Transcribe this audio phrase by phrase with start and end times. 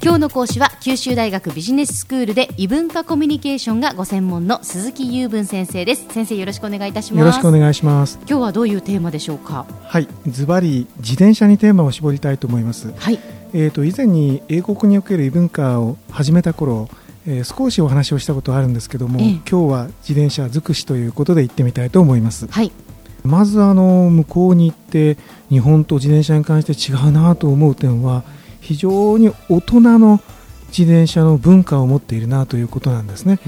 [0.00, 6.06] 今日の講師は九州大学ビジネススクールで異文化コミュニケーションがご専門の鈴木雄文先生です。
[6.10, 7.20] 先生よろしくお願いいたします。
[7.20, 8.18] よろしくお願いします。
[8.28, 9.66] 今日はどういうテーマでしょうか？
[9.82, 12.92] はいズバリ自転車にテーマを絞りたいと思います。
[12.96, 13.18] はい。
[13.52, 16.88] えーと以前に英国における異文化を始めた頃
[17.26, 22.72] えー、少しお話をしたことあるんですけども、ええ、今日は自転車尽くしということで行ってみたいと思います、はい、
[23.22, 25.18] まずあの向こうに行って
[25.50, 28.24] 日本と自転車に関して違うなと思う点は
[28.60, 30.20] 非常に大人の
[30.68, 33.40] 自転車の文化を持っているなということなんですね。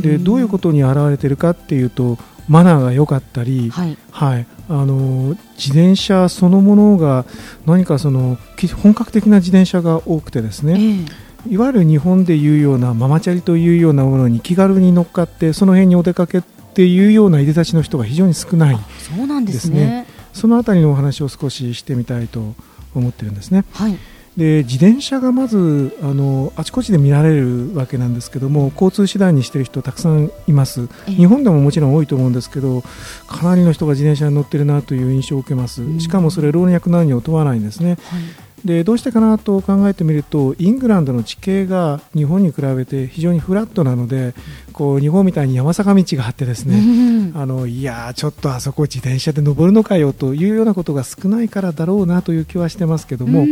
[0.00, 7.26] でどういうことに表れているかっていうとマナーが良かったり、はい、はい、あの自転車そのものが
[7.66, 8.38] 何かその
[8.82, 20.06] 本格的な自転車が多くてですね、えーいわゆる日本でいうようなママチャリというようなものに気軽に乗っかってその辺にお出かけっていうようないでたちの人が非常に少ないそうなんですね。
[20.32, 22.54] そのあたりのお話を少ししてみたいと
[22.94, 23.64] 思ってるんですね。
[23.72, 23.96] はい
[24.38, 30.88] で自転車がまずあのあちこちで見られるわけなんですけども交通手段にしている人たくさんいます。
[31.06, 32.84] 日本でももちろん多いと思うんですけど
[33.26, 35.82] かなりの人が自転車に乗ってるなという印象を受けます。
[35.98, 38.20] しかもそれ老若男女を問わないんですね、はい。
[38.64, 44.34] でどうしてかなと考えてみるとイングランドの地形が日本に比べて非常にフラットなので
[44.72, 53.44] こう日本みたいに山坂道があってですね、あのいやちょっとあそこ自転車で登るのかよというようなことが少ないからだろうなという気はしてますけども、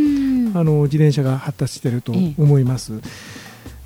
[0.58, 3.00] あの自転車が発達していると思います。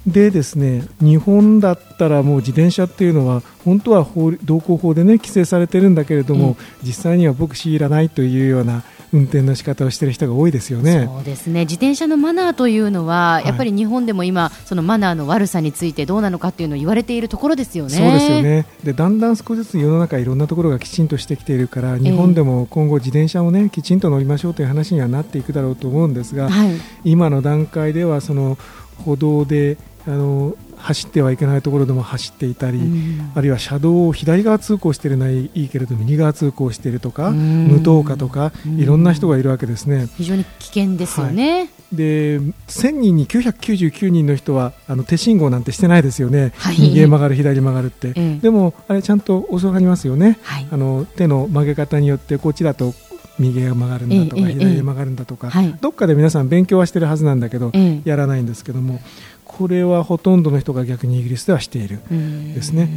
[0.06, 11.06] でですね日本だったらもう自転車っていうのは本当は法道交法でね規制されてるんだけれども、実際には僕強いらないというような運転の仕方をしている人が多いですよね。
[11.06, 11.60] そうですね。
[11.60, 17.90] 自転車のマナーというのは、やっぱり日本でも今、そのマナーの悪さについてどうなのかっていうのを言われているところですよね。
[17.90, 18.66] そうですよね。
[18.84, 26.70] でだんだん少しずつ世の中いろんなところがきちんとしてきているから日本でも今後自転車をねきちんと乗りましょうという話にはなっていくだろうと思うんですが、はい、
[27.04, 28.58] 今の段階ではその
[29.04, 40.08] 歩道であの走ってはいけないところでも走っていたり、うん、あるいは車道を左側通行しているのはいいけれど右側通行しているとか、うん、無灯火とか、うん、いろんな人がいるわけですね。
[40.16, 41.58] 非常に危険ですよね。
[41.58, 52.94] はい、で1000人に999人の人はあの手信号なんてしてないですよね、はい、右へ曲がる、左曲がるって、でもあれちゃんと教わりますよね、はい、あの手の曲げ方によってこっちだと
[53.40, 57.72] 右へ曲がるんだとか、左へ曲がるんだとか、どっかで皆さん勉強はしてるはずなんだけど、
[58.04, 59.00] やらないんですけども
[59.44, 62.88] これはほとんどの人が逆にイギリスではしているですね。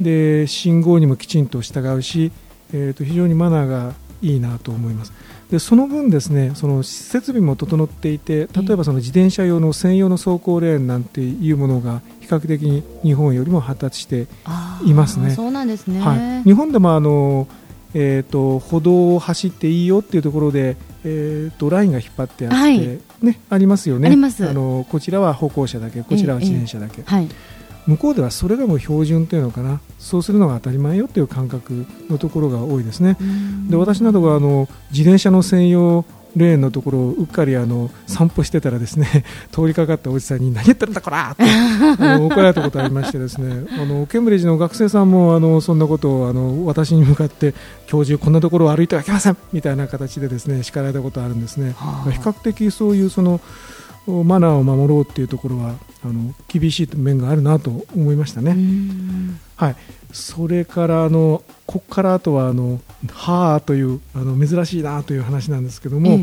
[0.00, 2.32] で信号にもきちんと従うし、
[2.74, 5.12] えー、と非常にマナーがいいなと思います。
[5.50, 8.76] でその分ですねその設備も整っていて例え。
[8.76, 14.26] ばその自転車用の専用の走行レーンなんていうものが比較的に日本よりも発達して
[14.84, 15.30] いますね。
[15.32, 17.46] そうなんですね、はい、日本でもあの
[17.94, 22.78] えーと、歩道を走っていいよっていうところで、えーと、ラインが引っ張ってあって、はい、
[23.20, 24.08] ね、ありますよね。
[24.08, 27.28] あのこちらは歩行者だけこちらは自転車だけ、えーはい、
[27.86, 29.80] 向こうではそれがもう標準というのかな。
[29.98, 33.16] そうするのが当たり前よという感覚のところが多いですね。
[33.68, 36.04] で私などがあの自転車の専用
[36.36, 47.54] レーンのところをうっかりあの散歩してたらですね 通りかかったおじさんに何言ってるんだこらってあの 怒られたことありましてですねあのケンブリッジの学生さんもあのそんなことをあの私に向かって
[47.86, 51.74] 教授こんなところを歩いてはいけませんみたいな形でですね叱られたことあるんですね。
[52.10, 53.40] 比較的そういうその
[54.06, 58.56] マナーを守ろうっていうところはあの厳しい面があるなと思いましたね。
[59.56, 59.76] はい、
[60.12, 62.80] それからあのここからあとはあの
[63.12, 66.18] はあというあの珍しいなという話なんですけども、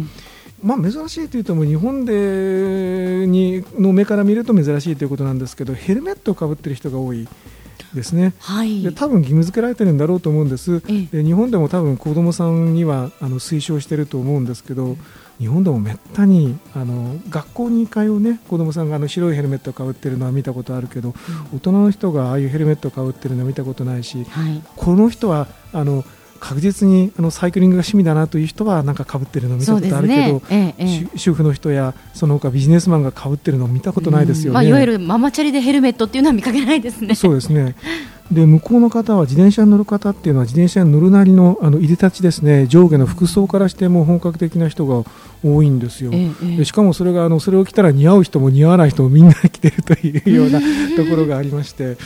[0.61, 7.27] まあ、珍しいというとも日本でにの目から見ると珍しいということなんですけどヘルメットをかぶっている人が多い。
[7.93, 14.95] ですね、はい、で多分義務付けられてるんだろうと思うんです、で日本でも多分子どもさんにはあの推奨していると思うんですけど、
[15.39, 26.03] 日本でもめったにあの学校に通う、ね、子どもさんがあの白いヘルメットをかぶってるのは見たことあるけど、うん、大人の人がああいうヘルメットをかぶってるのは見たことないし、はい、この人はあの
[26.39, 30.75] 確実にあのサイクリングが趣味だなという人はなんか被ってるのを見たことあるけど、ね。
[30.77, 30.83] え
[31.13, 37.15] え、主婦の人やその他ビジネスマンが被ってるのを見たことないですよね、まあ、いわゆるママチャリでヘルメットっていうのは見かけないですね。
[37.15, 37.75] そうですね。
[38.31, 42.67] で向こうの方は自転車に乗る方っていうのは自転車に乗るなりのあのいでたちですね。
[42.67, 45.03] 上下の服装からしても本格的な人が
[45.43, 50.59] 多いんですよ、ええ、しかもそれがあのそれを着たら似合う人も似合わない人もみんな着てるというような
[50.95, 51.97] ところがありまして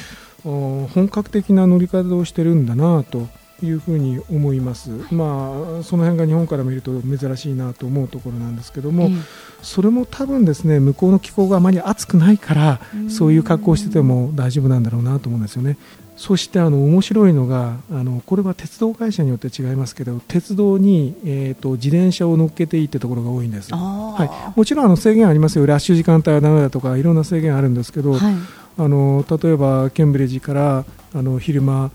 [0.43, 3.27] 本格的な乗り方をしてるんだなと
[3.65, 9.23] いうふうに思います、まあ、その辺が日本から見ると珍しいなと思うところなんですけども、うん、
[9.61, 15.77] それも多分ですね向こうの気候があまり暑くないからそういう格好をしてても大丈夫なんだろうなと思うんですよね。
[16.15, 25.65] そしてあの面白いのがあのこれは鉄道会社によって違いますけど鉄道に、えーと、自転車を乗っけていいってところが多いんです、はい、もちろんあの制限ありますよ。
[25.65, 28.35] ラッシュ時間帯はだめだとかいろんな制限あるんですけど、はい、
[28.77, 31.91] あの例えばケンブリッジからあの昼間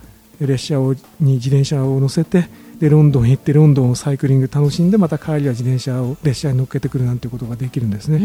[0.47, 2.49] 列車をに自転車を乗せて
[2.79, 8.21] でロンドン行ってロンドンをサイクリング楽しんでまた帰りは自転車を列車に乗っけてくるなんてことができるんですね。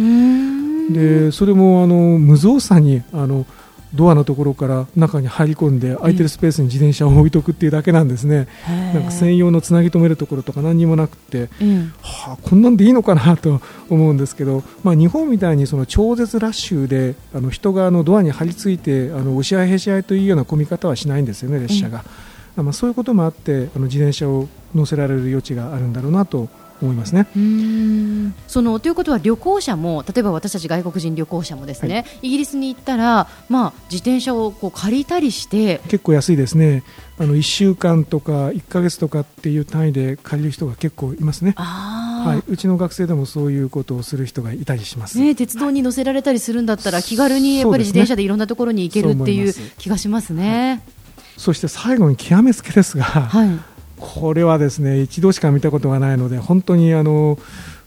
[0.92, 3.46] でそれもあの無造作にあの
[3.94, 8.48] ドアのところから中に入り込んで空いてるスペースに自転車を置いとくっていうだけなんですね、
[8.94, 22.04] なんか専用のつなぎ止めるところとか何にもなくて、うん、はあ、こんなんでいいのかなと思うんですけど、まあ、日本みたいにその超絶ラッシュであの人があのドアに張り付いてあの押し合いへし合いというような混み方はしないんですよね、列車が。
[22.58, 26.50] うん、まあ、そういうこともあってあの自転車を乗せられる余地があるんだろうなと
[26.84, 27.28] 思いますね。
[28.48, 36.84] そのということは旅行者も例えば私たち外国人旅行者もですね、はい、イギリスに行ったら、まあ、自転車をこう借りたりして結構安いですね。
[37.20, 41.54] あの1週間とか1か月とかっていう単位で借りる人が結構いますね。
[41.58, 50.82] はい、うちの学生でもそういうことをする人がいたりします、ね、鉄道に乗せられたりするんだったら、気軽にやっぱり自転車でいろんなところに行けるっていう気がしますね。
[51.38, 53.73] そして最後に極めつけですが、はい
[54.04, 57.40] これはですね一度しか見たことがないので本当にあの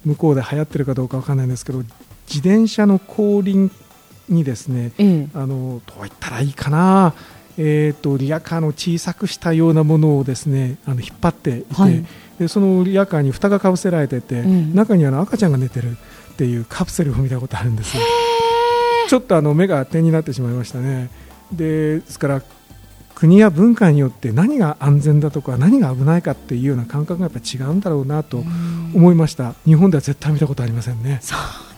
[0.07, 1.79] 向こうで流行ってるかどうかわからないんですけど
[2.27, 3.71] 自転車の後輪
[4.31, 7.15] にですね、ええ、あのどう言ったらいいかな、
[7.59, 12.05] えーと、リアカーの小さくしたようなものをですねあの引っ張っていて、はい、
[12.39, 15.95] でそのリアカーに蓋がかぶせられてて、中にあの赤ちゃんが寝てるっ
[16.37, 17.97] ていうカプセルを見たことあるんです
[19.09, 21.11] ちょっとあの目が点になってしまいましたね。
[21.53, 22.43] でですから
[23.17, 28.45] 国や文化によって何が安全だとか何が危ないかっていうような感覚がやっぱ違うんだろうなと
[28.95, 29.55] 思いました。
[29.65, 31.21] 日本では絶対見たことありませんね。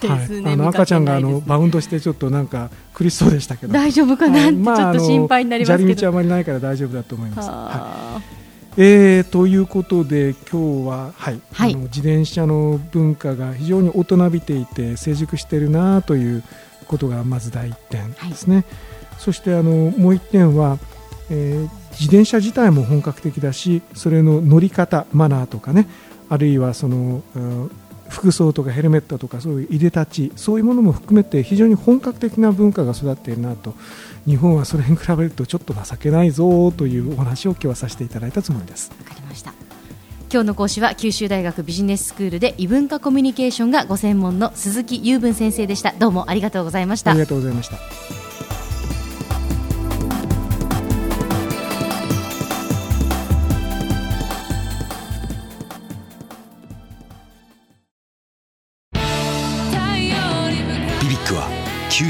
[0.02, 3.73] ね、はい、あの赤ちゃんがあのバウンドしてちょっとなんか苦しそうでしたけど。
[3.73, 16.43] 大丈夫かなってちょっと心配になりますけど、まあ、道あまりないから大丈夫だと思います、はい、えー、ということで今日は、はい、はい、あの自転車の文化が非常に大人びていて成熟しているなという
[16.88, 18.64] ことがまず第一点ですね、はい、
[19.19, 20.79] そしてあのもう一点は
[21.30, 25.86] えー、自転車自体も本格的だしそれの乗り方マナーとかね
[26.28, 27.70] あるいはその、うん、
[28.08, 33.75] 服装とかヘルメットとかそういういでたちそういうものも含めて非常に本格的な文化が育っているなと。
[34.26, 38.92] 日本はそれに比べるとちょっと情けないぞというお話を今日はさせていただいたつもりです。
[38.98, 39.54] わかりました。
[40.30, 45.94] 今日の講師は九州大学ビジネススクールで異文化コミュニケーションがご専門の鈴木雄文先生でした。
[45.98, 47.12] どうもありがとうございました。
[47.12, 48.27] ありがとうございました